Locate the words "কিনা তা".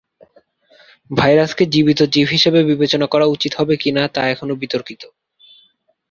3.77-4.21